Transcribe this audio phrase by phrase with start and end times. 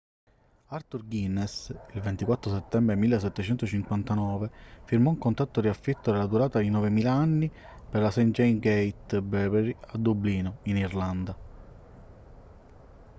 [0.69, 4.49] arthur guinness il 24 settembre 1759
[4.85, 7.47] firmò un contratto di affitto della durata di 9.000 anni
[7.87, 8.19] per la st.
[8.31, 11.37] james's gate brewery a dublino in irlanda